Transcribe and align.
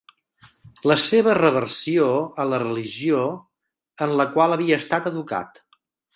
La 0.91 0.95
seva 1.01 1.35
reversió 1.37 2.07
a 2.45 2.47
la 2.55 2.59
religió 2.65 3.21
en 4.07 4.17
la 4.23 4.27
qual 4.35 4.57
havia 4.59 4.81
estat 4.87 5.13
educat. 5.15 5.63